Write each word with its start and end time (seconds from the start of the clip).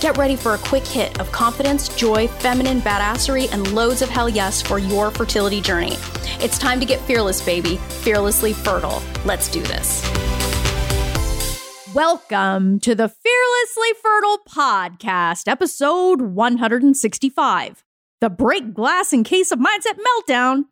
Get 0.00 0.16
ready 0.16 0.34
for 0.34 0.54
a 0.54 0.58
quick 0.58 0.86
hit 0.86 1.20
of 1.20 1.30
confidence, 1.30 1.90
joy, 1.90 2.26
feminine 2.26 2.80
badassery, 2.80 3.52
and 3.52 3.70
loads 3.74 4.00
of 4.00 4.08
hell 4.08 4.30
yes 4.30 4.62
for 4.62 4.78
your 4.78 5.10
fertility 5.10 5.60
journey. 5.60 5.92
It's 6.40 6.56
time 6.56 6.80
to 6.80 6.86
get 6.86 7.02
fearless, 7.02 7.44
baby, 7.44 7.76
fearlessly 7.76 8.54
fertile. 8.54 9.02
Let's 9.26 9.50
do 9.50 9.60
this. 9.60 10.02
Welcome 11.94 12.80
to 12.80 12.94
the 12.94 13.10
Fearlessly 13.10 13.88
Fertile 14.02 14.38
Podcast, 14.48 15.46
episode 15.46 16.22
165, 16.22 17.84
the 18.22 18.30
Break 18.30 18.72
Glass 18.72 19.12
in 19.12 19.22
Case 19.22 19.52
of 19.52 19.58
Mindset 19.58 19.98
Meltdown 19.98 20.64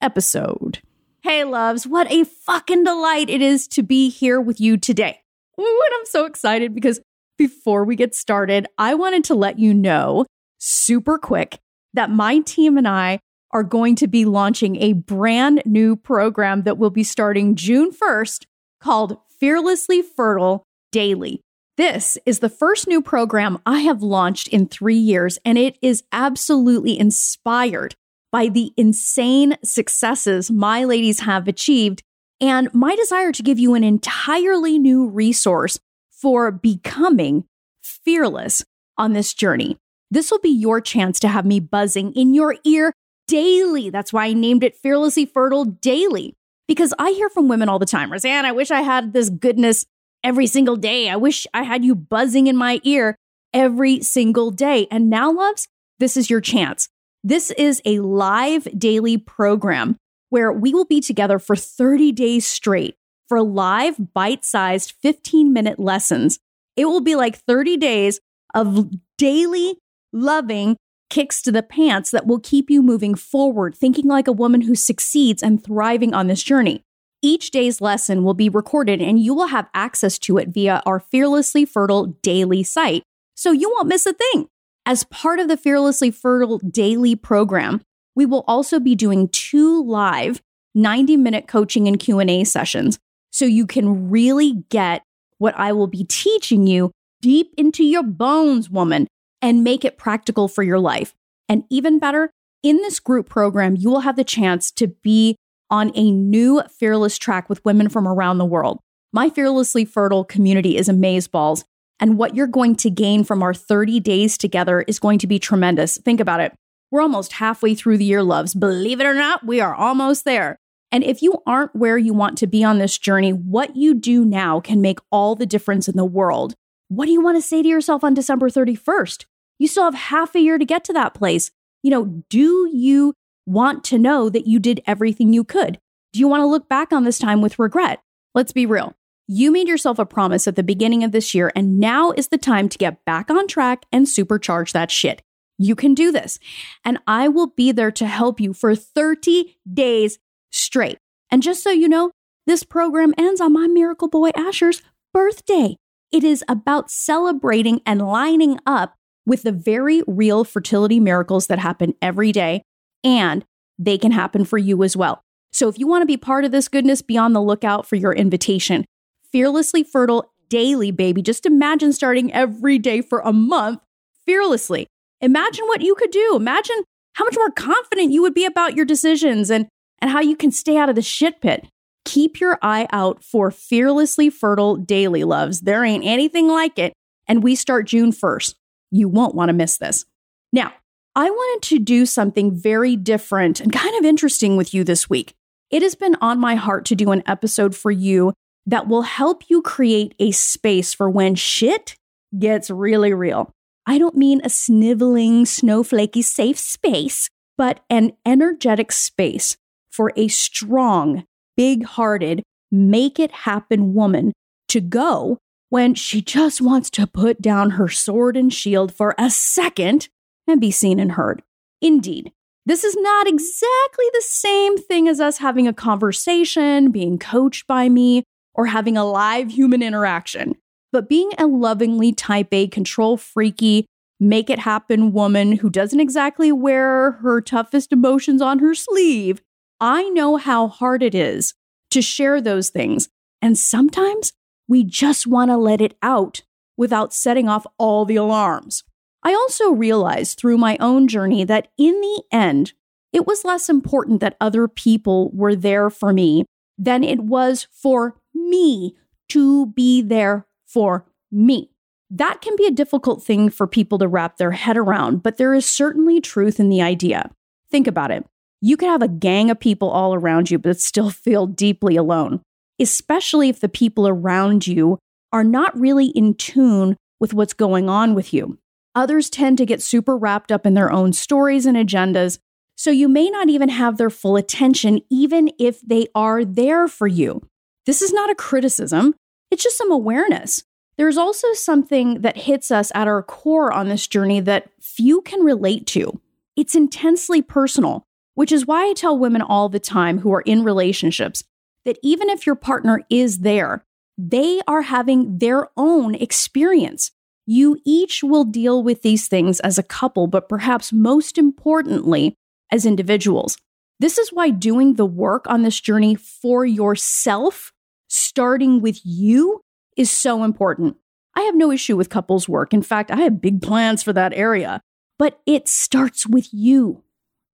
episode. 0.00 0.78
Hey, 1.22 1.42
loves, 1.42 1.88
what 1.88 2.08
a 2.12 2.22
fucking 2.22 2.84
delight 2.84 3.30
it 3.30 3.42
is 3.42 3.66
to 3.66 3.82
be 3.82 4.10
here 4.10 4.40
with 4.40 4.60
you 4.60 4.76
today. 4.76 5.22
Ooh, 5.58 5.82
and 5.86 5.94
I'm 5.98 6.06
so 6.06 6.26
excited 6.26 6.72
because 6.72 7.00
before 7.36 7.84
we 7.84 7.96
get 7.96 8.14
started, 8.14 8.66
I 8.78 8.94
wanted 8.94 9.24
to 9.24 9.34
let 9.34 9.58
you 9.58 9.74
know 9.74 10.26
super 10.58 11.18
quick 11.18 11.58
that 11.94 12.10
my 12.10 12.40
team 12.40 12.76
and 12.78 12.88
I 12.88 13.20
are 13.52 13.62
going 13.62 13.94
to 13.96 14.06
be 14.06 14.24
launching 14.24 14.76
a 14.76 14.92
brand 14.92 15.62
new 15.64 15.96
program 15.96 16.62
that 16.62 16.78
will 16.78 16.90
be 16.90 17.04
starting 17.04 17.54
June 17.54 17.90
1st 17.90 18.44
called 18.80 19.18
Fearlessly 19.40 20.02
Fertile 20.02 20.64
Daily. 20.92 21.40
This 21.76 22.16
is 22.24 22.38
the 22.38 22.48
first 22.48 22.88
new 22.88 23.02
program 23.02 23.58
I 23.66 23.80
have 23.80 24.02
launched 24.02 24.48
in 24.48 24.66
three 24.66 24.96
years, 24.96 25.38
and 25.44 25.58
it 25.58 25.76
is 25.82 26.04
absolutely 26.10 26.98
inspired 26.98 27.94
by 28.32 28.48
the 28.48 28.72
insane 28.76 29.56
successes 29.62 30.50
my 30.50 30.84
ladies 30.84 31.20
have 31.20 31.48
achieved 31.48 32.02
and 32.40 32.72
my 32.74 32.96
desire 32.96 33.32
to 33.32 33.42
give 33.42 33.58
you 33.58 33.74
an 33.74 33.84
entirely 33.84 34.78
new 34.78 35.06
resource 35.06 35.78
for 36.20 36.50
becoming 36.50 37.44
fearless 37.82 38.64
on 38.98 39.12
this 39.12 39.34
journey. 39.34 39.76
This 40.10 40.30
will 40.30 40.38
be 40.38 40.48
your 40.50 40.80
chance 40.80 41.20
to 41.20 41.28
have 41.28 41.44
me 41.44 41.60
buzzing 41.60 42.12
in 42.12 42.34
your 42.34 42.56
ear 42.64 42.92
daily. 43.28 43.90
That's 43.90 44.12
why 44.12 44.26
I 44.26 44.32
named 44.32 44.64
it 44.64 44.76
Fearlessly 44.76 45.26
Fertile 45.26 45.64
Daily, 45.64 46.34
because 46.68 46.94
I 46.98 47.10
hear 47.10 47.28
from 47.28 47.48
women 47.48 47.68
all 47.68 47.78
the 47.78 47.86
time, 47.86 48.10
Roseanne, 48.10 48.46
I 48.46 48.52
wish 48.52 48.70
I 48.70 48.82
had 48.82 49.12
this 49.12 49.30
goodness 49.30 49.84
every 50.22 50.46
single 50.46 50.76
day. 50.76 51.08
I 51.08 51.16
wish 51.16 51.46
I 51.52 51.64
had 51.64 51.84
you 51.84 51.94
buzzing 51.94 52.46
in 52.46 52.56
my 52.56 52.80
ear 52.84 53.16
every 53.52 54.02
single 54.02 54.50
day. 54.50 54.86
And 54.90 55.10
now, 55.10 55.32
loves, 55.32 55.68
this 55.98 56.16
is 56.16 56.30
your 56.30 56.40
chance. 56.40 56.88
This 57.24 57.50
is 57.52 57.82
a 57.84 58.00
live 58.00 58.68
daily 58.78 59.18
program 59.18 59.96
where 60.28 60.52
we 60.52 60.72
will 60.72 60.84
be 60.84 61.00
together 61.00 61.38
for 61.38 61.56
30 61.56 62.12
days 62.12 62.46
straight 62.46 62.96
for 63.28 63.42
live, 63.42 63.96
bite 64.14 64.44
sized 64.44 64.94
15 65.02 65.52
minute 65.52 65.78
lessons. 65.78 66.38
It 66.76 66.86
will 66.86 67.00
be 67.00 67.16
like 67.16 67.36
30 67.36 67.76
days 67.76 68.20
of 68.54 68.90
daily 69.18 69.76
loving 70.12 70.76
kicks 71.08 71.40
to 71.42 71.52
the 71.52 71.62
pants 71.62 72.10
that 72.10 72.26
will 72.26 72.40
keep 72.40 72.70
you 72.70 72.82
moving 72.82 73.14
forward, 73.14 73.74
thinking 73.74 74.06
like 74.06 74.28
a 74.28 74.32
woman 74.32 74.62
who 74.62 74.74
succeeds 74.74 75.42
and 75.42 75.62
thriving 75.62 76.14
on 76.14 76.26
this 76.26 76.42
journey. 76.42 76.82
Each 77.22 77.50
day's 77.50 77.80
lesson 77.80 78.24
will 78.24 78.34
be 78.34 78.48
recorded 78.48 79.00
and 79.00 79.18
you 79.18 79.34
will 79.34 79.48
have 79.48 79.68
access 79.74 80.18
to 80.20 80.38
it 80.38 80.48
via 80.48 80.82
our 80.84 81.00
Fearlessly 81.00 81.64
Fertile 81.64 82.06
daily 82.22 82.62
site, 82.62 83.02
so 83.34 83.52
you 83.52 83.70
won't 83.70 83.88
miss 83.88 84.06
a 84.06 84.12
thing. 84.12 84.48
As 84.84 85.04
part 85.04 85.40
of 85.40 85.48
the 85.48 85.56
Fearlessly 85.56 86.10
Fertile 86.10 86.58
daily 86.58 87.16
program, 87.16 87.82
we 88.14 88.26
will 88.26 88.44
also 88.46 88.78
be 88.78 88.94
doing 88.94 89.28
two 89.28 89.82
live 89.84 90.40
90-minute 90.76 91.48
coaching 91.48 91.88
and 91.88 91.98
Q&A 91.98 92.44
sessions 92.44 92.98
so 93.36 93.44
you 93.44 93.66
can 93.66 94.08
really 94.08 94.64
get 94.70 95.02
what 95.36 95.54
I 95.58 95.72
will 95.72 95.88
be 95.88 96.04
teaching 96.04 96.66
you 96.66 96.90
deep 97.20 97.52
into 97.58 97.84
your 97.84 98.02
bones, 98.02 98.70
woman, 98.70 99.06
and 99.42 99.62
make 99.62 99.84
it 99.84 99.98
practical 99.98 100.48
for 100.48 100.62
your 100.62 100.78
life. 100.78 101.14
And 101.46 101.64
even 101.68 101.98
better, 101.98 102.30
in 102.62 102.76
this 102.78 102.98
group 102.98 103.28
program, 103.28 103.76
you 103.76 103.90
will 103.90 104.00
have 104.00 104.16
the 104.16 104.24
chance 104.24 104.70
to 104.72 104.88
be 104.88 105.36
on 105.70 105.92
a 105.94 106.10
new 106.10 106.62
fearless 106.78 107.18
track 107.18 107.50
with 107.50 107.62
women 107.62 107.90
from 107.90 108.08
around 108.08 108.38
the 108.38 108.46
world. 108.46 108.80
My 109.12 109.28
fearlessly 109.28 109.84
fertile 109.84 110.24
community 110.24 110.78
is 110.78 110.88
amazeballs, 110.88 111.64
and 112.00 112.16
what 112.16 112.34
you're 112.34 112.46
going 112.46 112.74
to 112.76 112.88
gain 112.88 113.22
from 113.22 113.42
our 113.42 113.52
30 113.52 114.00
days 114.00 114.38
together 114.38 114.82
is 114.88 114.98
going 114.98 115.18
to 115.18 115.26
be 115.26 115.38
tremendous. 115.38 115.98
Think 115.98 116.20
about 116.20 116.40
it. 116.40 116.54
We're 116.90 117.02
almost 117.02 117.34
halfway 117.34 117.74
through 117.74 117.98
the 117.98 118.04
year, 118.06 118.22
loves. 118.22 118.54
Believe 118.54 118.98
it 118.98 119.06
or 119.06 119.14
not, 119.14 119.44
we 119.44 119.60
are 119.60 119.74
almost 119.74 120.24
there. 120.24 120.56
And 120.92 121.02
if 121.02 121.22
you 121.22 121.42
aren't 121.46 121.74
where 121.74 121.98
you 121.98 122.14
want 122.14 122.38
to 122.38 122.46
be 122.46 122.62
on 122.62 122.78
this 122.78 122.96
journey, 122.96 123.32
what 123.32 123.76
you 123.76 123.94
do 123.94 124.24
now 124.24 124.60
can 124.60 124.80
make 124.80 124.98
all 125.10 125.34
the 125.34 125.46
difference 125.46 125.88
in 125.88 125.96
the 125.96 126.04
world. 126.04 126.54
What 126.88 127.06
do 127.06 127.12
you 127.12 127.20
want 127.20 127.36
to 127.36 127.42
say 127.42 127.62
to 127.62 127.68
yourself 127.68 128.04
on 128.04 128.14
December 128.14 128.48
31st? 128.48 129.24
You 129.58 129.68
still 129.68 129.84
have 129.84 129.94
half 129.94 130.34
a 130.34 130.40
year 130.40 130.58
to 130.58 130.64
get 130.64 130.84
to 130.84 130.92
that 130.92 131.14
place. 131.14 131.50
You 131.82 131.90
know, 131.90 132.22
do 132.30 132.70
you 132.72 133.14
want 133.46 133.84
to 133.84 133.98
know 133.98 134.28
that 134.28 134.46
you 134.46 134.58
did 134.58 134.82
everything 134.86 135.32
you 135.32 135.44
could? 135.44 135.78
Do 136.12 136.20
you 136.20 136.28
want 136.28 136.42
to 136.42 136.46
look 136.46 136.68
back 136.68 136.92
on 136.92 137.04
this 137.04 137.18
time 137.18 137.42
with 137.42 137.58
regret? 137.58 138.00
Let's 138.34 138.52
be 138.52 138.66
real. 138.66 138.94
You 139.28 139.50
made 139.50 139.66
yourself 139.66 139.98
a 139.98 140.06
promise 140.06 140.46
at 140.46 140.54
the 140.54 140.62
beginning 140.62 141.02
of 141.02 141.10
this 141.10 141.34
year, 141.34 141.50
and 141.56 141.80
now 141.80 142.12
is 142.12 142.28
the 142.28 142.38
time 142.38 142.68
to 142.68 142.78
get 142.78 143.04
back 143.04 143.28
on 143.28 143.48
track 143.48 143.84
and 143.90 144.06
supercharge 144.06 144.72
that 144.72 144.90
shit. 144.90 145.22
You 145.58 145.74
can 145.74 145.94
do 145.94 146.12
this. 146.12 146.38
And 146.84 146.98
I 147.06 147.28
will 147.28 147.48
be 147.48 147.72
there 147.72 147.90
to 147.92 148.06
help 148.06 148.40
you 148.40 148.52
for 148.52 148.76
30 148.76 149.58
days 149.72 150.18
straight. 150.56 150.98
And 151.30 151.42
just 151.42 151.62
so 151.62 151.70
you 151.70 151.88
know, 151.88 152.10
this 152.46 152.62
program 152.62 153.14
ends 153.18 153.40
on 153.40 153.52
my 153.52 153.66
miracle 153.66 154.08
boy 154.08 154.30
Asher's 154.36 154.82
birthday. 155.12 155.76
It 156.12 156.22
is 156.22 156.44
about 156.48 156.90
celebrating 156.90 157.80
and 157.84 158.00
lining 158.00 158.58
up 158.66 158.94
with 159.26 159.42
the 159.42 159.52
very 159.52 160.02
real 160.06 160.44
fertility 160.44 161.00
miracles 161.00 161.48
that 161.48 161.58
happen 161.58 161.94
every 162.00 162.30
day, 162.30 162.62
and 163.02 163.44
they 163.78 163.98
can 163.98 164.12
happen 164.12 164.44
for 164.44 164.56
you 164.56 164.84
as 164.84 164.96
well. 164.96 165.20
So 165.52 165.68
if 165.68 165.78
you 165.78 165.86
want 165.86 166.02
to 166.02 166.06
be 166.06 166.16
part 166.16 166.44
of 166.44 166.52
this 166.52 166.68
goodness, 166.68 167.02
be 167.02 167.18
on 167.18 167.32
the 167.32 167.42
lookout 167.42 167.86
for 167.86 167.96
your 167.96 168.12
invitation. 168.12 168.84
Fearlessly 169.32 169.82
Fertile 169.82 170.30
Daily, 170.48 170.92
baby. 170.92 171.22
Just 171.22 171.44
imagine 171.44 171.92
starting 171.92 172.32
every 172.32 172.78
day 172.78 173.00
for 173.00 173.18
a 173.20 173.32
month 173.32 173.80
fearlessly. 174.24 174.86
Imagine 175.20 175.66
what 175.66 175.82
you 175.82 175.96
could 175.96 176.12
do. 176.12 176.36
Imagine 176.36 176.84
how 177.14 177.24
much 177.24 177.34
more 177.36 177.50
confident 177.50 178.12
you 178.12 178.22
would 178.22 178.34
be 178.34 178.44
about 178.44 178.76
your 178.76 178.84
decisions 178.84 179.50
and 179.50 179.66
and 180.00 180.10
how 180.10 180.20
you 180.20 180.36
can 180.36 180.50
stay 180.50 180.76
out 180.76 180.88
of 180.88 180.94
the 180.94 181.02
shit 181.02 181.40
pit. 181.40 181.66
Keep 182.04 182.40
your 182.40 182.58
eye 182.62 182.86
out 182.92 183.24
for 183.24 183.50
Fearlessly 183.50 184.30
Fertile 184.30 184.76
Daily 184.76 185.24
Loves. 185.24 185.62
There 185.62 185.84
ain't 185.84 186.04
anything 186.04 186.48
like 186.48 186.78
it. 186.78 186.92
And 187.26 187.42
we 187.42 187.56
start 187.56 187.86
June 187.86 188.12
1st. 188.12 188.54
You 188.92 189.08
won't 189.08 189.34
want 189.34 189.48
to 189.48 189.52
miss 189.52 189.78
this. 189.78 190.04
Now, 190.52 190.72
I 191.16 191.30
wanted 191.30 191.68
to 191.68 191.78
do 191.78 192.06
something 192.06 192.54
very 192.54 192.94
different 192.94 193.60
and 193.60 193.72
kind 193.72 193.96
of 193.98 194.04
interesting 194.04 194.56
with 194.56 194.72
you 194.72 194.84
this 194.84 195.10
week. 195.10 195.34
It 195.70 195.82
has 195.82 195.94
been 195.94 196.16
on 196.20 196.38
my 196.38 196.54
heart 196.54 196.84
to 196.86 196.94
do 196.94 197.10
an 197.10 197.24
episode 197.26 197.74
for 197.74 197.90
you 197.90 198.32
that 198.66 198.86
will 198.86 199.02
help 199.02 199.44
you 199.48 199.62
create 199.62 200.14
a 200.18 200.30
space 200.30 200.94
for 200.94 201.10
when 201.10 201.34
shit 201.34 201.96
gets 202.38 202.70
really 202.70 203.12
real. 203.12 203.50
I 203.86 203.98
don't 203.98 204.16
mean 204.16 204.40
a 204.44 204.48
sniveling, 204.48 205.44
snowflakey 205.44 206.22
safe 206.22 206.58
space, 206.58 207.28
but 207.56 207.80
an 207.88 208.12
energetic 208.24 208.92
space 208.92 209.56
for 209.96 210.12
a 210.14 210.28
strong, 210.28 211.24
big 211.56 211.84
hearted, 211.84 212.42
make 212.70 213.18
it 213.18 213.32
happen 213.32 213.94
woman 213.94 214.32
to 214.68 214.80
go 214.80 215.38
when 215.70 215.94
she 215.94 216.20
just 216.20 216.60
wants 216.60 216.90
to 216.90 217.06
put 217.06 217.40
down 217.40 217.70
her 217.70 217.88
sword 217.88 218.36
and 218.36 218.52
shield 218.52 218.94
for 218.94 219.14
a 219.18 219.30
second 219.30 220.08
and 220.46 220.60
be 220.60 220.70
seen 220.70 221.00
and 221.00 221.12
heard. 221.12 221.42
Indeed, 221.80 222.32
this 222.66 222.84
is 222.84 222.96
not 222.96 223.26
exactly 223.26 224.04
the 224.12 224.22
same 224.22 224.76
thing 224.76 225.08
as 225.08 225.20
us 225.20 225.38
having 225.38 225.66
a 225.66 225.72
conversation, 225.72 226.90
being 226.90 227.18
coached 227.18 227.66
by 227.66 227.88
me, 227.88 228.24
or 228.54 228.66
having 228.66 228.96
a 228.96 229.04
live 229.04 229.50
human 229.50 229.82
interaction. 229.82 230.56
But 230.92 231.08
being 231.08 231.30
a 231.38 231.46
lovingly 231.46 232.12
type 232.12 232.48
A, 232.52 232.68
control 232.68 233.16
freaky, 233.16 233.86
make 234.18 234.48
it 234.50 234.60
happen 234.60 235.12
woman 235.12 235.52
who 235.52 235.68
doesn't 235.68 236.00
exactly 236.00 236.50
wear 236.50 237.12
her 237.22 237.40
toughest 237.40 237.92
emotions 237.92 238.40
on 238.40 238.60
her 238.60 238.74
sleeve 238.74 239.40
I 239.80 240.08
know 240.10 240.36
how 240.36 240.68
hard 240.68 241.02
it 241.02 241.14
is 241.14 241.54
to 241.90 242.02
share 242.02 242.40
those 242.40 242.70
things. 242.70 243.08
And 243.42 243.56
sometimes 243.58 244.32
we 244.68 244.84
just 244.84 245.26
want 245.26 245.50
to 245.50 245.56
let 245.56 245.80
it 245.80 245.96
out 246.02 246.42
without 246.76 247.12
setting 247.12 247.48
off 247.48 247.66
all 247.78 248.04
the 248.04 248.16
alarms. 248.16 248.84
I 249.22 249.32
also 249.32 249.70
realized 249.70 250.38
through 250.38 250.58
my 250.58 250.76
own 250.80 251.08
journey 251.08 251.44
that 251.44 251.68
in 251.78 252.00
the 252.00 252.22
end, 252.30 252.72
it 253.12 253.26
was 253.26 253.44
less 253.44 253.68
important 253.68 254.20
that 254.20 254.36
other 254.40 254.68
people 254.68 255.30
were 255.32 255.56
there 255.56 255.90
for 255.90 256.12
me 256.12 256.44
than 256.78 257.02
it 257.02 257.20
was 257.20 257.66
for 257.72 258.16
me 258.34 258.94
to 259.30 259.66
be 259.66 260.02
there 260.02 260.46
for 260.66 261.06
me. 261.30 261.70
That 262.10 262.40
can 262.40 262.54
be 262.56 262.66
a 262.66 262.70
difficult 262.70 263.22
thing 263.22 263.50
for 263.50 263.66
people 263.66 263.98
to 263.98 264.06
wrap 264.06 264.36
their 264.36 264.52
head 264.52 264.76
around, 264.76 265.22
but 265.22 265.38
there 265.38 265.54
is 265.54 265.66
certainly 265.66 266.20
truth 266.20 266.60
in 266.60 266.68
the 266.68 266.82
idea. 266.82 267.30
Think 267.70 267.86
about 267.86 268.10
it. 268.10 268.24
You 268.66 268.76
could 268.76 268.88
have 268.88 269.02
a 269.02 269.06
gang 269.06 269.48
of 269.48 269.60
people 269.60 269.90
all 269.90 270.12
around 270.12 270.50
you, 270.50 270.58
but 270.58 270.80
still 270.80 271.10
feel 271.24 271.46
deeply 271.46 271.94
alone, 271.94 272.40
especially 272.80 273.48
if 273.48 273.60
the 273.60 273.68
people 273.68 274.08
around 274.08 274.66
you 274.66 274.98
are 275.32 275.44
not 275.44 275.78
really 275.78 276.06
in 276.06 276.34
tune 276.34 276.96
with 277.20 277.32
what's 277.32 277.52
going 277.52 277.88
on 277.88 278.16
with 278.16 278.34
you. 278.34 278.58
Others 278.96 279.30
tend 279.30 279.58
to 279.58 279.66
get 279.66 279.82
super 279.82 280.16
wrapped 280.16 280.50
up 280.50 280.66
in 280.66 280.74
their 280.74 280.90
own 280.90 281.12
stories 281.12 281.64
and 281.64 281.76
agendas, 281.76 282.40
so 282.76 282.90
you 282.90 283.08
may 283.08 283.30
not 283.30 283.48
even 283.48 283.68
have 283.68 283.98
their 283.98 284.10
full 284.10 284.34
attention, 284.34 285.00
even 285.12 285.48
if 285.60 285.80
they 285.82 286.08
are 286.12 286.44
there 286.44 286.88
for 286.88 287.06
you. 287.06 287.42
This 287.84 288.02
is 288.02 288.12
not 288.12 288.30
a 288.30 288.34
criticism, 288.34 289.14
it's 289.48 289.62
just 289.62 289.78
some 289.78 289.92
awareness. 289.92 290.64
There's 290.98 291.16
also 291.16 291.52
something 291.52 292.22
that 292.22 292.36
hits 292.36 292.72
us 292.72 292.90
at 292.96 293.06
our 293.06 293.22
core 293.22 293.72
on 293.72 293.88
this 293.88 294.08
journey 294.08 294.40
that 294.40 294.70
few 294.80 295.20
can 295.20 295.44
relate 295.44 295.86
to. 295.88 296.20
It's 296.56 296.74
intensely 296.74 297.42
personal, 297.42 298.02
which 298.36 298.52
is 298.52 298.66
why 298.66 298.88
I 298.88 298.92
tell 298.92 299.18
women 299.18 299.42
all 299.42 299.68
the 299.68 299.80
time 299.80 300.18
who 300.18 300.32
are 300.32 300.42
in 300.42 300.62
relationships 300.62 301.42
that 301.84 301.98
even 302.02 302.28
if 302.28 302.46
your 302.46 302.54
partner 302.54 303.00
is 303.10 303.38
there, 303.38 303.84
they 304.16 304.60
are 304.68 304.82
having 304.82 305.38
their 305.38 305.68
own 305.76 306.14
experience. 306.14 307.10
You 307.46 307.78
each 307.84 308.22
will 308.22 308.44
deal 308.44 308.82
with 308.82 309.02
these 309.02 309.26
things 309.26 309.58
as 309.60 309.78
a 309.78 309.82
couple, 309.82 310.26
but 310.26 310.48
perhaps 310.48 310.92
most 310.92 311.38
importantly, 311.38 312.34
as 312.70 312.84
individuals. 312.84 313.56
This 314.00 314.18
is 314.18 314.32
why 314.32 314.50
doing 314.50 314.94
the 314.94 315.06
work 315.06 315.46
on 315.48 315.62
this 315.62 315.80
journey 315.80 316.14
for 316.14 316.66
yourself, 316.66 317.72
starting 318.08 318.82
with 318.82 319.00
you, 319.02 319.60
is 319.96 320.10
so 320.10 320.44
important. 320.44 320.96
I 321.34 321.42
have 321.42 321.54
no 321.54 321.70
issue 321.70 321.96
with 321.96 322.10
couples 322.10 322.48
work. 322.48 322.74
In 322.74 322.82
fact, 322.82 323.10
I 323.10 323.20
have 323.20 323.40
big 323.40 323.62
plans 323.62 324.02
for 324.02 324.12
that 324.12 324.34
area, 324.34 324.80
but 325.18 325.40
it 325.46 325.68
starts 325.68 326.26
with 326.26 326.48
you. 326.52 327.02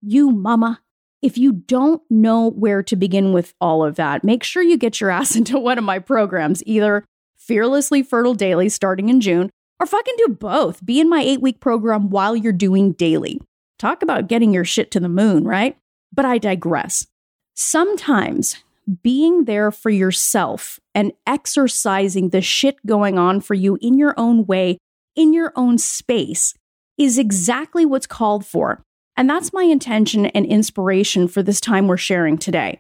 You, 0.01 0.31
mama. 0.31 0.81
If 1.21 1.37
you 1.37 1.51
don't 1.51 2.01
know 2.09 2.49
where 2.49 2.81
to 2.81 2.95
begin 2.95 3.31
with 3.31 3.53
all 3.61 3.83
of 3.83 3.95
that, 3.95 4.23
make 4.23 4.43
sure 4.43 4.63
you 4.63 4.77
get 4.77 4.99
your 4.99 5.09
ass 5.11 5.35
into 5.35 5.59
one 5.59 5.77
of 5.77 5.83
my 5.83 5.99
programs, 5.99 6.63
either 6.65 7.05
Fearlessly 7.37 8.03
Fertile 8.03 8.33
Daily 8.33 8.69
starting 8.69 9.09
in 9.09 9.21
June, 9.21 9.49
or 9.79 9.85
fucking 9.85 10.15
do 10.17 10.29
both. 10.29 10.85
Be 10.85 10.99
in 10.99 11.09
my 11.09 11.21
eight 11.21 11.41
week 11.41 11.59
program 11.59 12.09
while 12.09 12.35
you're 12.35 12.53
doing 12.53 12.93
daily. 12.93 13.41
Talk 13.79 14.03
about 14.03 14.27
getting 14.27 14.53
your 14.53 14.65
shit 14.65 14.91
to 14.91 14.99
the 14.99 15.09
moon, 15.09 15.43
right? 15.43 15.77
But 16.13 16.25
I 16.25 16.37
digress. 16.37 17.07
Sometimes 17.55 18.63
being 19.03 19.45
there 19.45 19.71
for 19.71 19.89
yourself 19.89 20.79
and 20.93 21.13
exercising 21.25 22.29
the 22.29 22.41
shit 22.41 22.83
going 22.85 23.17
on 23.17 23.41
for 23.41 23.53
you 23.53 23.77
in 23.81 23.97
your 23.97 24.13
own 24.17 24.45
way, 24.45 24.77
in 25.15 25.33
your 25.33 25.51
own 25.55 25.77
space, 25.77 26.53
is 26.97 27.17
exactly 27.17 27.85
what's 27.85 28.07
called 28.07 28.45
for. 28.45 28.83
And 29.17 29.29
that's 29.29 29.53
my 29.53 29.63
intention 29.63 30.27
and 30.27 30.45
inspiration 30.45 31.27
for 31.27 31.43
this 31.43 31.59
time 31.61 31.87
we're 31.87 31.97
sharing 31.97 32.37
today. 32.37 32.79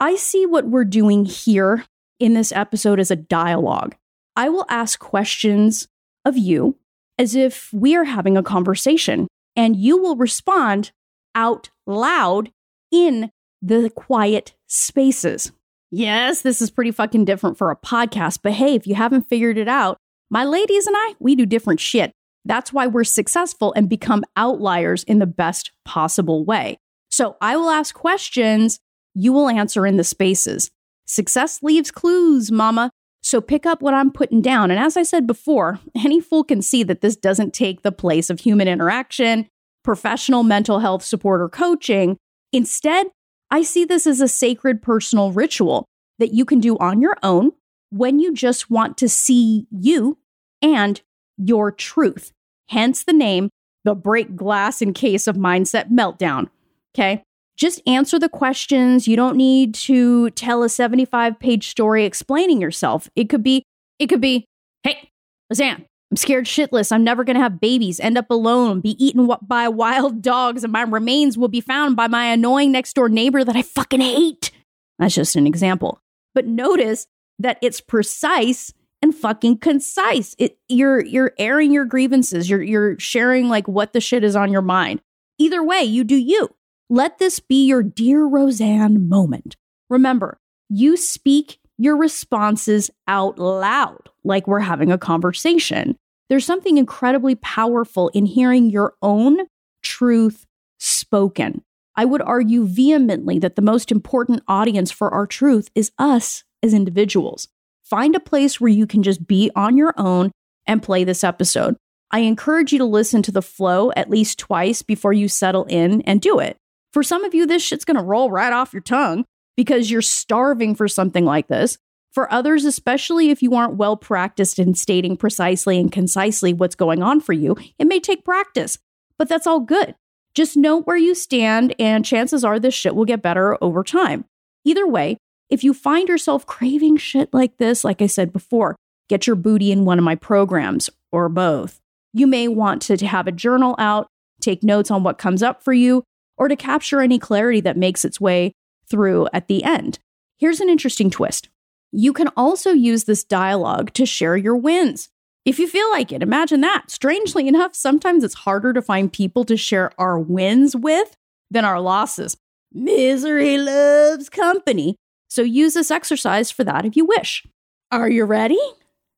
I 0.00 0.16
see 0.16 0.46
what 0.46 0.66
we're 0.66 0.84
doing 0.84 1.24
here 1.24 1.84
in 2.20 2.34
this 2.34 2.52
episode 2.52 3.00
as 3.00 3.10
a 3.10 3.16
dialogue. 3.16 3.96
I 4.36 4.48
will 4.48 4.66
ask 4.68 4.98
questions 4.98 5.88
of 6.24 6.36
you 6.36 6.76
as 7.18 7.34
if 7.34 7.72
we 7.72 7.96
are 7.96 8.04
having 8.04 8.36
a 8.36 8.42
conversation, 8.42 9.26
and 9.56 9.74
you 9.74 9.96
will 9.96 10.16
respond 10.16 10.92
out 11.34 11.70
loud 11.86 12.52
in 12.92 13.30
the 13.60 13.90
quiet 13.90 14.54
spaces. 14.68 15.50
Yes, 15.90 16.42
this 16.42 16.60
is 16.62 16.70
pretty 16.70 16.92
fucking 16.92 17.24
different 17.24 17.58
for 17.58 17.70
a 17.70 17.76
podcast, 17.76 18.40
but 18.42 18.52
hey, 18.52 18.74
if 18.74 18.86
you 18.86 18.94
haven't 18.94 19.28
figured 19.28 19.58
it 19.58 19.68
out, 19.68 19.96
my 20.30 20.44
ladies 20.44 20.86
and 20.86 20.94
I, 20.96 21.14
we 21.18 21.34
do 21.34 21.46
different 21.46 21.80
shit. 21.80 22.12
That's 22.48 22.72
why 22.72 22.86
we're 22.86 23.04
successful 23.04 23.72
and 23.76 23.88
become 23.88 24.24
outliers 24.36 25.04
in 25.04 25.18
the 25.18 25.26
best 25.26 25.70
possible 25.84 26.44
way. 26.44 26.78
So 27.10 27.36
I 27.40 27.56
will 27.56 27.70
ask 27.70 27.94
questions, 27.94 28.80
you 29.14 29.32
will 29.32 29.48
answer 29.48 29.86
in 29.86 29.98
the 29.98 30.04
spaces. 30.04 30.70
Success 31.06 31.62
leaves 31.62 31.90
clues, 31.90 32.50
mama. 32.50 32.90
So 33.22 33.40
pick 33.42 33.66
up 33.66 33.82
what 33.82 33.94
I'm 33.94 34.10
putting 34.10 34.40
down. 34.40 34.70
And 34.70 34.80
as 34.80 34.96
I 34.96 35.02
said 35.02 35.26
before, 35.26 35.78
any 35.94 36.20
fool 36.20 36.42
can 36.42 36.62
see 36.62 36.82
that 36.84 37.02
this 37.02 37.16
doesn't 37.16 37.52
take 37.52 37.82
the 37.82 37.92
place 37.92 38.30
of 38.30 38.40
human 38.40 38.66
interaction, 38.66 39.46
professional 39.84 40.42
mental 40.42 40.78
health 40.78 41.04
support, 41.04 41.42
or 41.42 41.48
coaching. 41.48 42.16
Instead, 42.52 43.08
I 43.50 43.62
see 43.62 43.84
this 43.84 44.06
as 44.06 44.20
a 44.20 44.28
sacred 44.28 44.80
personal 44.80 45.32
ritual 45.32 45.84
that 46.18 46.32
you 46.32 46.44
can 46.44 46.60
do 46.60 46.78
on 46.78 47.02
your 47.02 47.16
own 47.22 47.52
when 47.90 48.18
you 48.18 48.32
just 48.32 48.70
want 48.70 48.96
to 48.98 49.08
see 49.08 49.66
you 49.70 50.18
and 50.62 51.00
your 51.36 51.70
truth. 51.70 52.32
Hence 52.68 53.04
the 53.04 53.12
name, 53.12 53.50
the 53.84 53.94
break 53.94 54.36
glass 54.36 54.82
in 54.82 54.92
case 54.92 55.26
of 55.26 55.36
mindset 55.36 55.90
meltdown. 55.90 56.48
Okay. 56.94 57.22
Just 57.56 57.82
answer 57.86 58.18
the 58.18 58.28
questions. 58.28 59.08
You 59.08 59.16
don't 59.16 59.36
need 59.36 59.74
to 59.74 60.30
tell 60.30 60.62
a 60.62 60.68
75 60.68 61.38
page 61.40 61.68
story 61.68 62.04
explaining 62.04 62.60
yourself. 62.60 63.10
It 63.16 63.28
could 63.28 63.42
be, 63.42 63.64
it 63.98 64.06
could 64.06 64.20
be, 64.20 64.44
hey, 64.84 65.10
Roseanne, 65.50 65.84
I'm 66.10 66.16
scared 66.16 66.46
shitless. 66.46 66.92
I'm 66.92 67.04
never 67.04 67.24
going 67.24 67.34
to 67.34 67.42
have 67.42 67.60
babies, 67.60 68.00
end 68.00 68.16
up 68.16 68.30
alone, 68.30 68.80
be 68.80 69.02
eaten 69.04 69.28
by 69.42 69.68
wild 69.68 70.22
dogs, 70.22 70.64
and 70.64 70.72
my 70.72 70.82
remains 70.82 71.36
will 71.36 71.48
be 71.48 71.60
found 71.60 71.96
by 71.96 72.06
my 72.06 72.26
annoying 72.26 72.72
next 72.72 72.94
door 72.94 73.08
neighbor 73.08 73.44
that 73.44 73.56
I 73.56 73.62
fucking 73.62 74.00
hate. 74.00 74.50
That's 74.98 75.14
just 75.14 75.36
an 75.36 75.46
example. 75.46 76.00
But 76.34 76.46
notice 76.46 77.06
that 77.38 77.58
it's 77.60 77.80
precise 77.80 78.72
and 79.02 79.14
fucking 79.14 79.58
concise. 79.58 80.34
It, 80.38 80.58
you're 80.68 81.04
you're 81.04 81.32
airing 81.38 81.72
your 81.72 81.84
grievances. 81.84 82.48
You're 82.48 82.62
you're 82.62 82.98
sharing 82.98 83.48
like 83.48 83.68
what 83.68 83.92
the 83.92 84.00
shit 84.00 84.24
is 84.24 84.36
on 84.36 84.52
your 84.52 84.62
mind. 84.62 85.00
Either 85.38 85.62
way, 85.62 85.82
you 85.82 86.04
do 86.04 86.16
you. 86.16 86.48
Let 86.90 87.18
this 87.18 87.38
be 87.38 87.66
your 87.66 87.82
dear 87.82 88.24
Roseanne 88.24 89.08
moment. 89.08 89.56
Remember, 89.90 90.40
you 90.68 90.96
speak 90.96 91.58
your 91.76 91.96
responses 91.96 92.90
out 93.06 93.38
loud, 93.38 94.08
like 94.24 94.46
we're 94.46 94.60
having 94.60 94.90
a 94.90 94.98
conversation. 94.98 95.96
There's 96.28 96.44
something 96.44 96.76
incredibly 96.76 97.36
powerful 97.36 98.08
in 98.08 98.26
hearing 98.26 98.68
your 98.68 98.94
own 99.00 99.38
truth 99.82 100.46
spoken. 100.78 101.62
I 101.94 102.04
would 102.04 102.22
argue 102.22 102.66
vehemently 102.66 103.38
that 103.38 103.56
the 103.56 103.62
most 103.62 103.90
important 103.90 104.42
audience 104.46 104.90
for 104.90 105.10
our 105.10 105.26
truth 105.26 105.68
is 105.74 105.90
us 105.98 106.44
as 106.62 106.74
individuals. 106.74 107.48
Find 107.88 108.14
a 108.14 108.20
place 108.20 108.60
where 108.60 108.70
you 108.70 108.86
can 108.86 109.02
just 109.02 109.26
be 109.26 109.50
on 109.56 109.78
your 109.78 109.94
own 109.96 110.30
and 110.66 110.82
play 110.82 111.04
this 111.04 111.24
episode. 111.24 111.76
I 112.10 112.20
encourage 112.20 112.72
you 112.72 112.78
to 112.78 112.84
listen 112.84 113.22
to 113.22 113.32
the 113.32 113.42
flow 113.42 113.92
at 113.96 114.10
least 114.10 114.38
twice 114.38 114.82
before 114.82 115.14
you 115.14 115.28
settle 115.28 115.64
in 115.64 116.02
and 116.02 116.20
do 116.20 116.38
it. 116.38 116.56
For 116.92 117.02
some 117.02 117.24
of 117.24 117.34
you, 117.34 117.46
this 117.46 117.62
shit's 117.62 117.86
gonna 117.86 118.02
roll 118.02 118.30
right 118.30 118.52
off 118.52 118.74
your 118.74 118.82
tongue 118.82 119.24
because 119.56 119.90
you're 119.90 120.02
starving 120.02 120.74
for 120.74 120.86
something 120.86 121.24
like 121.24 121.48
this. 121.48 121.78
For 122.12 122.30
others, 122.32 122.64
especially 122.64 123.30
if 123.30 123.42
you 123.42 123.54
aren't 123.54 123.76
well 123.76 123.96
practiced 123.96 124.58
in 124.58 124.74
stating 124.74 125.16
precisely 125.16 125.78
and 125.78 125.90
concisely 125.90 126.52
what's 126.52 126.74
going 126.74 127.02
on 127.02 127.20
for 127.20 127.32
you, 127.32 127.56
it 127.78 127.86
may 127.86 128.00
take 128.00 128.24
practice, 128.24 128.78
but 129.18 129.28
that's 129.28 129.46
all 129.46 129.60
good. 129.60 129.94
Just 130.34 130.56
note 130.56 130.86
where 130.86 130.96
you 130.96 131.14
stand, 131.14 131.74
and 131.78 132.04
chances 132.04 132.44
are 132.44 132.58
this 132.58 132.74
shit 132.74 132.94
will 132.94 133.04
get 133.04 133.22
better 133.22 133.56
over 133.62 133.82
time. 133.82 134.24
Either 134.64 134.86
way, 134.86 135.16
if 135.50 135.64
you 135.64 135.72
find 135.72 136.08
yourself 136.08 136.46
craving 136.46 136.96
shit 136.98 137.32
like 137.32 137.56
this, 137.56 137.84
like 137.84 138.02
I 138.02 138.06
said 138.06 138.32
before, 138.32 138.76
get 139.08 139.26
your 139.26 139.36
booty 139.36 139.72
in 139.72 139.84
one 139.84 139.98
of 139.98 140.04
my 140.04 140.14
programs 140.14 140.90
or 141.10 141.28
both. 141.28 141.80
You 142.12 142.26
may 142.26 142.48
want 142.48 142.82
to 142.82 143.06
have 143.06 143.26
a 143.26 143.32
journal 143.32 143.74
out, 143.78 144.08
take 144.40 144.62
notes 144.62 144.90
on 144.90 145.02
what 145.02 145.18
comes 145.18 145.42
up 145.42 145.62
for 145.62 145.72
you, 145.72 146.04
or 146.36 146.48
to 146.48 146.56
capture 146.56 147.00
any 147.00 147.18
clarity 147.18 147.60
that 147.60 147.76
makes 147.76 148.04
its 148.04 148.20
way 148.20 148.52
through 148.88 149.28
at 149.32 149.48
the 149.48 149.64
end. 149.64 149.98
Here's 150.38 150.60
an 150.60 150.68
interesting 150.68 151.10
twist. 151.10 151.48
You 151.90 152.12
can 152.12 152.28
also 152.36 152.70
use 152.70 153.04
this 153.04 153.24
dialogue 153.24 153.92
to 153.94 154.06
share 154.06 154.36
your 154.36 154.56
wins. 154.56 155.08
If 155.44 155.58
you 155.58 155.66
feel 155.66 155.90
like 155.90 156.12
it, 156.12 156.22
imagine 156.22 156.60
that. 156.60 156.90
Strangely 156.90 157.48
enough, 157.48 157.74
sometimes 157.74 158.22
it's 158.22 158.34
harder 158.34 158.72
to 158.74 158.82
find 158.82 159.12
people 159.12 159.44
to 159.44 159.56
share 159.56 159.92
our 159.98 160.18
wins 160.18 160.76
with 160.76 161.16
than 161.50 161.64
our 161.64 161.80
losses. 161.80 162.36
Misery 162.72 163.56
loves 163.56 164.28
company. 164.28 164.96
So 165.28 165.42
use 165.42 165.74
this 165.74 165.90
exercise 165.90 166.50
for 166.50 166.64
that 166.64 166.84
if 166.84 166.96
you 166.96 167.04
wish. 167.04 167.46
Are 167.90 168.08
you 168.08 168.24
ready? 168.24 168.58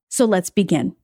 So 0.08 0.24
let's 0.24 0.50
begin. 0.50 0.96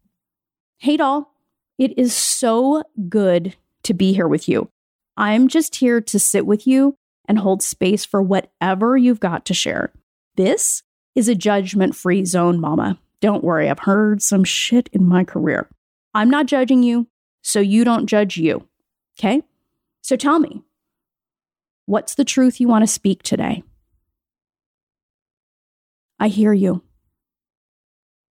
Hey, 0.78 0.96
doll. 0.96 1.32
It 1.78 1.98
is 1.98 2.12
so 2.14 2.82
good 3.08 3.56
to 3.84 3.94
be 3.94 4.12
here 4.12 4.28
with 4.28 4.48
you. 4.48 4.70
I'm 5.16 5.48
just 5.48 5.76
here 5.76 6.00
to 6.00 6.18
sit 6.18 6.46
with 6.46 6.66
you 6.66 6.96
and 7.26 7.38
hold 7.38 7.62
space 7.62 8.04
for 8.04 8.22
whatever 8.22 8.96
you've 8.96 9.20
got 9.20 9.44
to 9.46 9.54
share. 9.54 9.92
This 10.36 10.82
is 11.14 11.28
a 11.28 11.34
judgment 11.34 11.96
free 11.96 12.24
zone, 12.24 12.60
mama. 12.60 12.98
Don't 13.20 13.44
worry, 13.44 13.70
I've 13.70 13.78
heard 13.80 14.22
some 14.22 14.44
shit 14.44 14.88
in 14.92 15.06
my 15.06 15.24
career. 15.24 15.68
I'm 16.14 16.30
not 16.30 16.46
judging 16.46 16.82
you, 16.82 17.06
so 17.42 17.60
you 17.60 17.84
don't 17.84 18.06
judge 18.06 18.36
you. 18.36 18.68
Okay? 19.18 19.42
So 20.02 20.16
tell 20.16 20.38
me, 20.38 20.62
what's 21.86 22.14
the 22.14 22.24
truth 22.24 22.60
you 22.60 22.68
want 22.68 22.82
to 22.82 22.86
speak 22.86 23.22
today? 23.22 23.62
I 26.18 26.28
hear 26.28 26.52
you. 26.52 26.82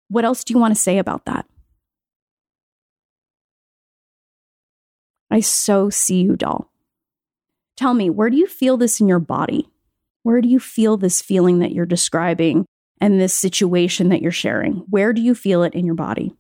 What 0.08 0.25
else 0.25 0.44
do 0.44 0.54
you 0.54 0.60
want 0.60 0.75
to 0.75 0.82
say 0.82 0.98
about 0.98 1.25
that? 1.25 1.46
I 5.32 5.39
so 5.39 5.89
see 5.89 6.22
you, 6.22 6.36
doll. 6.36 6.72
Tell 7.75 7.94
me, 7.94 8.10
where 8.10 8.30
do 8.30 8.38
you 8.38 8.48
feel 8.48 8.77
this 8.77 9.01
in 9.01 9.08
your 9.08 9.20
body? 9.20 9.70
Where 10.24 10.42
do 10.42 10.48
you 10.48 10.60
feel 10.60 10.98
this 10.98 11.22
feeling 11.22 11.60
that 11.60 11.72
you're 11.72 11.86
describing 11.86 12.65
and 13.01 13.20
this 13.20 13.34
situation 13.34 14.10
that 14.10 14.22
you're 14.22 14.32
sharing? 14.32 14.86
Where 14.89 15.13
do 15.13 15.22
you 15.22 15.36
feel 15.36 15.63
it 15.63 15.74
in 15.74 15.86
your 15.86 15.96
body? 15.96 16.34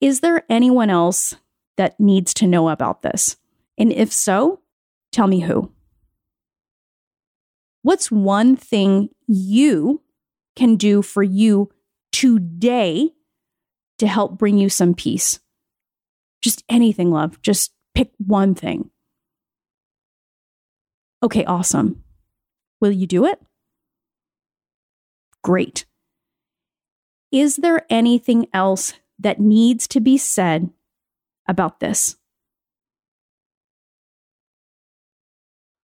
Is 0.00 0.20
there 0.20 0.44
anyone 0.48 0.90
else 0.90 1.34
that 1.76 1.98
needs 1.98 2.34
to 2.34 2.46
know 2.46 2.68
about 2.68 3.02
this? 3.02 3.36
And 3.78 3.92
if 3.92 4.12
so, 4.12 4.60
tell 5.10 5.26
me 5.26 5.40
who. 5.40 5.72
What's 7.82 8.10
one 8.10 8.56
thing 8.56 9.10
you 9.26 10.02
can 10.56 10.76
do 10.76 11.02
for 11.02 11.22
you 11.22 11.70
today 12.12 13.10
to 13.98 14.06
help 14.06 14.38
bring 14.38 14.58
you 14.58 14.68
some 14.68 14.94
peace? 14.94 15.40
Just 16.42 16.64
anything, 16.68 17.10
love. 17.10 17.40
Just 17.42 17.72
pick 17.94 18.10
one 18.18 18.54
thing. 18.54 18.90
Okay, 21.22 21.44
awesome. 21.44 22.04
Will 22.80 22.92
you 22.92 23.06
do 23.06 23.24
it? 23.24 23.40
Great. 25.42 25.84
Is 27.32 27.56
there 27.56 27.84
anything 27.90 28.46
else 28.52 28.94
that 29.18 29.40
needs 29.40 29.88
to 29.88 30.00
be 30.00 30.16
said 30.16 30.70
about 31.48 31.80
this? 31.80 32.16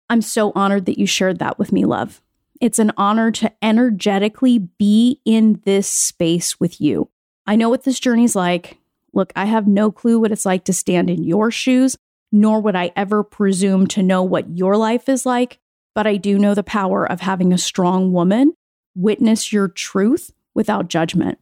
I'm 0.09 0.21
so 0.21 0.51
honored 0.55 0.85
that 0.85 0.99
you 0.99 1.05
shared 1.05 1.39
that 1.39 1.57
with 1.57 1.71
me, 1.71 1.85
love. 1.85 2.21
It's 2.61 2.79
an 2.79 2.91
honor 2.97 3.31
to 3.31 3.51
energetically 3.61 4.59
be 4.59 5.19
in 5.25 5.61
this 5.65 5.87
space 5.87 6.59
with 6.59 6.79
you. 6.79 7.09
I 7.45 7.55
know 7.55 7.69
what 7.69 7.83
this 7.83 7.99
journey's 7.99 8.35
like. 8.35 8.77
Look, 9.13 9.33
I 9.35 9.45
have 9.45 9.67
no 9.67 9.91
clue 9.91 10.19
what 10.19 10.31
it's 10.31 10.45
like 10.45 10.63
to 10.65 10.73
stand 10.73 11.09
in 11.09 11.23
your 11.23 11.51
shoes, 11.51 11.97
nor 12.31 12.61
would 12.61 12.75
I 12.75 12.91
ever 12.95 13.23
presume 13.23 13.87
to 13.87 14.03
know 14.03 14.23
what 14.23 14.49
your 14.49 14.77
life 14.77 15.09
is 15.09 15.25
like, 15.25 15.59
but 15.93 16.07
I 16.07 16.17
do 16.17 16.39
know 16.39 16.53
the 16.53 16.63
power 16.63 17.05
of 17.09 17.19
having 17.19 17.53
a 17.53 17.57
strong 17.57 18.11
woman 18.11 18.53
witness 18.95 19.51
your 19.51 19.67
truth 19.67 20.31
without 20.53 20.87
judgment. 20.87 21.39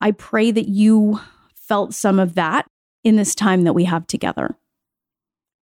I 0.00 0.12
pray 0.12 0.50
that 0.50 0.68
you 0.68 1.20
felt 1.54 1.94
some 1.94 2.18
of 2.18 2.34
that 2.34 2.66
in 3.04 3.16
this 3.16 3.34
time 3.34 3.64
that 3.64 3.74
we 3.74 3.84
have 3.84 4.06
together. 4.06 4.56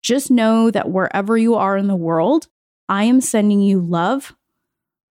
Just 0.04 0.30
know 0.30 0.70
that 0.70 0.90
wherever 0.90 1.38
you 1.38 1.54
are 1.54 1.78
in 1.78 1.88
the 1.88 1.96
world, 1.96 2.46
I 2.90 3.04
am 3.04 3.22
sending 3.22 3.62
you 3.62 3.80
love, 3.80 4.36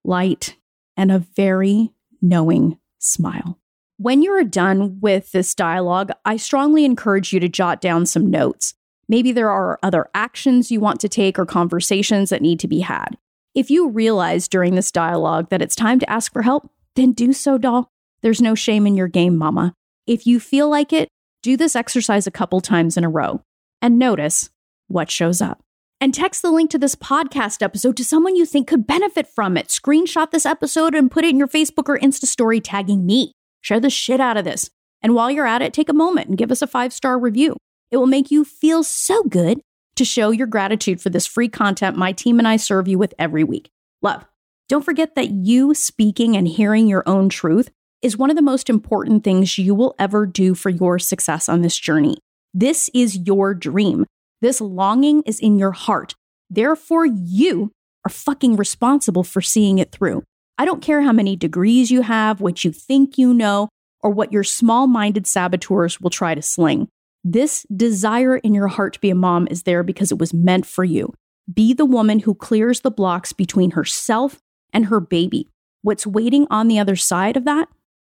light, 0.03 0.55
and 0.95 1.11
a 1.11 1.17
very 1.17 1.91
knowing 2.21 2.77
smile. 2.99 3.59
When 3.97 4.21
you're 4.21 4.43
done 4.43 4.99
with 5.01 5.31
this 5.31 5.55
dialogue, 5.55 6.11
I 6.25 6.37
strongly 6.37 6.85
encourage 6.85 7.33
you 7.33 7.39
to 7.39 7.49
jot 7.49 7.81
down 7.81 8.05
some 8.05 8.29
notes. 8.29 8.75
Maybe 9.09 9.31
there 9.31 9.49
are 9.49 9.79
other 9.81 10.09
actions 10.13 10.69
you 10.69 10.79
want 10.79 10.99
to 10.99 11.09
take 11.09 11.39
or 11.39 11.47
conversations 11.47 12.29
that 12.29 12.43
need 12.43 12.59
to 12.59 12.67
be 12.67 12.81
had. 12.81 13.17
If 13.55 13.71
you 13.71 13.89
realize 13.89 14.47
during 14.47 14.75
this 14.75 14.91
dialogue 14.91 15.49
that 15.49 15.61
it's 15.63 15.75
time 15.75 15.97
to 15.99 16.09
ask 16.09 16.31
for 16.31 16.43
help, 16.43 16.69
then 16.95 17.13
do 17.13 17.33
so, 17.33 17.57
doll. 17.57 17.89
There's 18.21 18.41
no 18.41 18.53
shame 18.53 18.85
in 18.85 18.95
your 18.95 19.07
game, 19.07 19.37
mama. 19.37 19.73
If 20.05 20.27
you 20.27 20.39
feel 20.39 20.69
like 20.69 20.93
it, 20.93 21.09
do 21.41 21.57
this 21.57 21.75
exercise 21.75 22.27
a 22.27 22.31
couple 22.31 22.61
times 22.61 22.95
in 22.95 23.03
a 23.03 23.09
row 23.09 23.41
and 23.81 23.97
notice 23.99 24.49
what 24.93 25.11
shows 25.11 25.41
up. 25.41 25.61
And 25.99 26.13
text 26.13 26.41
the 26.41 26.51
link 26.51 26.69
to 26.71 26.77
this 26.77 26.95
podcast 26.95 27.61
episode 27.61 27.97
to 27.97 28.05
someone 28.05 28.35
you 28.35 28.45
think 28.45 28.67
could 28.67 28.85
benefit 28.85 29.27
from 29.27 29.57
it. 29.57 29.67
Screenshot 29.67 30.31
this 30.31 30.45
episode 30.45 30.95
and 30.95 31.09
put 31.09 31.23
it 31.23 31.29
in 31.29 31.37
your 31.37 31.47
Facebook 31.47 31.87
or 31.87 31.97
Insta 31.97 32.25
story 32.25 32.59
tagging 32.59 33.05
me. 33.05 33.31
Share 33.61 33.79
the 33.79 33.89
shit 33.89 34.19
out 34.19 34.37
of 34.37 34.45
this. 34.45 34.69
And 35.01 35.15
while 35.15 35.31
you're 35.31 35.47
at 35.47 35.61
it, 35.61 35.73
take 35.73 35.89
a 35.89 35.93
moment 35.93 36.29
and 36.29 36.37
give 36.37 36.51
us 36.51 36.61
a 36.61 36.67
five 36.67 36.93
star 36.93 37.17
review. 37.17 37.57
It 37.91 37.97
will 37.97 38.07
make 38.07 38.31
you 38.31 38.43
feel 38.43 38.83
so 38.83 39.23
good 39.23 39.61
to 39.95 40.05
show 40.05 40.31
your 40.31 40.47
gratitude 40.47 40.99
for 40.99 41.09
this 41.09 41.27
free 41.27 41.49
content 41.49 41.97
my 41.97 42.11
team 42.11 42.39
and 42.39 42.47
I 42.47 42.57
serve 42.57 42.87
you 42.87 42.97
with 42.97 43.13
every 43.19 43.43
week. 43.43 43.69
Love. 44.01 44.25
Don't 44.69 44.83
forget 44.83 45.15
that 45.15 45.29
you 45.29 45.73
speaking 45.73 46.35
and 46.35 46.47
hearing 46.47 46.87
your 46.87 47.03
own 47.05 47.29
truth 47.29 47.69
is 48.01 48.17
one 48.17 48.29
of 48.29 48.35
the 48.35 48.41
most 48.41 48.69
important 48.69 49.23
things 49.23 49.57
you 49.57 49.75
will 49.75 49.95
ever 49.99 50.25
do 50.25 50.55
for 50.55 50.69
your 50.69 50.99
success 50.99 51.47
on 51.47 51.61
this 51.61 51.77
journey. 51.77 52.17
This 52.53 52.89
is 52.93 53.17
your 53.17 53.53
dream. 53.53 54.05
This 54.43 54.59
longing 54.59 55.23
is 55.25 55.39
in 55.39 55.57
your 55.57 55.71
heart. 55.71 56.15
Therefore, 56.49 57.05
you 57.05 57.71
are 58.05 58.09
fucking 58.09 58.57
responsible 58.57 59.23
for 59.23 59.39
seeing 59.39 59.79
it 59.79 59.93
through. 59.93 60.23
I 60.57 60.65
don't 60.65 60.81
care 60.81 61.01
how 61.01 61.13
many 61.13 61.37
degrees 61.37 61.89
you 61.89 62.01
have, 62.01 62.41
what 62.41 62.65
you 62.65 62.73
think 62.73 63.17
you 63.17 63.33
know, 63.33 63.69
or 64.01 64.11
what 64.11 64.33
your 64.33 64.43
small 64.43 64.85
minded 64.85 65.27
saboteurs 65.27 66.01
will 66.01 66.09
try 66.09 66.35
to 66.35 66.41
sling. 66.41 66.89
This 67.23 67.65
desire 67.73 68.35
in 68.35 68.53
your 68.53 68.67
heart 68.67 68.95
to 68.95 68.99
be 68.99 69.09
a 69.09 69.15
mom 69.15 69.47
is 69.49 69.63
there 69.63 69.81
because 69.81 70.11
it 70.11 70.19
was 70.19 70.33
meant 70.33 70.65
for 70.65 70.83
you. 70.83 71.13
Be 71.51 71.73
the 71.73 71.85
woman 71.85 72.19
who 72.19 72.35
clears 72.35 72.81
the 72.81 72.91
blocks 72.91 73.31
between 73.31 73.71
herself 73.71 74.41
and 74.73 74.87
her 74.87 74.99
baby. 74.99 75.47
What's 75.83 76.05
waiting 76.05 76.47
on 76.49 76.67
the 76.67 76.79
other 76.79 76.97
side 76.97 77.37
of 77.37 77.45
that 77.45 77.69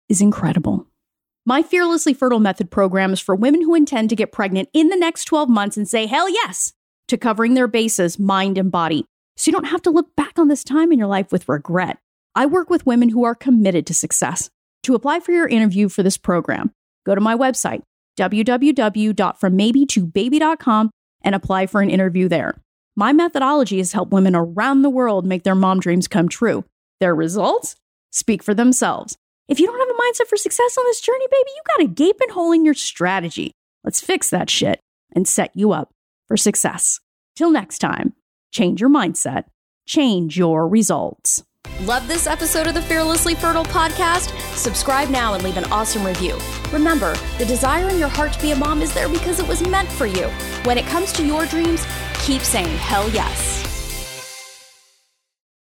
is 0.09 0.19
incredible. 0.19 0.87
My 1.45 1.61
Fearlessly 1.61 2.13
Fertile 2.13 2.39
Method 2.39 2.71
program 2.71 3.11
is 3.11 3.19
for 3.19 3.35
women 3.35 3.63
who 3.63 3.75
intend 3.75 4.09
to 4.09 4.15
get 4.15 4.31
pregnant 4.31 4.69
in 4.71 4.87
the 4.87 4.95
next 4.95 5.25
12 5.25 5.49
months 5.49 5.75
and 5.75 5.85
say, 5.85 6.05
hell 6.05 6.29
yes, 6.29 6.71
to 7.09 7.17
covering 7.17 7.53
their 7.53 7.67
bases, 7.67 8.17
mind 8.17 8.57
and 8.57 8.71
body. 8.71 9.03
So 9.35 9.49
you 9.49 9.53
don't 9.53 9.65
have 9.65 9.81
to 9.81 9.89
look 9.89 10.15
back 10.15 10.39
on 10.39 10.47
this 10.47 10.63
time 10.63 10.93
in 10.93 10.99
your 10.99 11.09
life 11.09 11.33
with 11.33 11.49
regret. 11.49 11.97
I 12.33 12.45
work 12.45 12.69
with 12.69 12.85
women 12.85 13.09
who 13.09 13.25
are 13.25 13.35
committed 13.35 13.85
to 13.87 13.93
success. 13.93 14.49
To 14.83 14.95
apply 14.95 15.19
for 15.19 15.33
your 15.33 15.49
interview 15.49 15.89
for 15.89 16.01
this 16.01 16.15
program, 16.15 16.71
go 17.05 17.13
to 17.13 17.19
my 17.19 17.35
website, 17.35 17.81
www.frommaybe2baby.com, 18.17 20.91
and 21.23 21.35
apply 21.35 21.67
for 21.67 21.81
an 21.81 21.89
interview 21.89 22.29
there. 22.29 22.55
My 22.95 23.11
methodology 23.11 23.79
has 23.79 23.91
helped 23.91 24.13
women 24.13 24.33
around 24.33 24.81
the 24.81 24.89
world 24.89 25.25
make 25.25 25.43
their 25.43 25.55
mom 25.55 25.81
dreams 25.81 26.07
come 26.07 26.29
true. 26.29 26.63
Their 27.01 27.13
results 27.13 27.75
speak 28.11 28.43
for 28.43 28.53
themselves. 28.53 29.17
If 29.49 29.59
you 29.59 29.67
don't 29.67 29.79
have 29.79 29.89
a 29.89 30.01
mindset 30.01 30.29
for 30.29 30.37
success 30.37 30.77
on 30.77 30.85
this 30.85 31.01
journey, 31.01 31.25
baby, 31.29 31.49
you 31.55 31.61
got 31.67 31.83
a 31.83 31.89
gaping 31.89 32.29
hole 32.29 32.53
in 32.53 32.63
your 32.63 32.73
strategy. 32.73 33.51
Let's 33.83 33.99
fix 33.99 34.29
that 34.29 34.49
shit 34.49 34.79
and 35.13 35.27
set 35.27 35.51
you 35.53 35.73
up 35.73 35.91
for 36.29 36.37
success. 36.37 37.01
Till 37.35 37.51
next 37.51 37.79
time, 37.79 38.13
change 38.53 38.79
your 38.79 38.89
mindset, 38.89 39.45
change 39.85 40.37
your 40.37 40.65
results. 40.67 41.43
Love 41.81 42.07
this 42.07 42.25
episode 42.25 42.67
of 42.67 42.73
the 42.73 42.81
Fearlessly 42.81 43.35
Fertile 43.35 43.65
podcast? 43.65 44.31
Subscribe 44.55 45.09
now 45.09 45.33
and 45.33 45.43
leave 45.43 45.57
an 45.57 45.65
awesome 45.65 46.05
review. 46.05 46.37
Remember, 46.71 47.13
the 47.37 47.45
desire 47.45 47.89
in 47.89 47.99
your 47.99 48.07
heart 48.07 48.31
to 48.33 48.41
be 48.41 48.51
a 48.51 48.55
mom 48.55 48.81
is 48.81 48.93
there 48.93 49.09
because 49.09 49.39
it 49.39 49.47
was 49.47 49.67
meant 49.67 49.91
for 49.91 50.05
you. 50.05 50.27
When 50.63 50.77
it 50.77 50.85
comes 50.85 51.11
to 51.13 51.25
your 51.25 51.45
dreams, 51.47 51.85
keep 52.19 52.41
saying 52.41 52.77
hell 52.77 53.09
yes. 53.09 53.72